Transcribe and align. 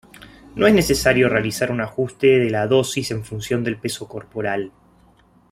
No 0.55 0.65
es 0.65 0.73
necesario 0.73 1.29
realizar 1.29 1.71
un 1.71 1.79
ajuste 1.79 2.39
de 2.39 2.49
la 2.49 2.65
dosis 2.65 3.11
en 3.11 3.23
función 3.23 3.63
del 3.63 3.77
peso 3.77 4.07
corporal. 4.07 4.71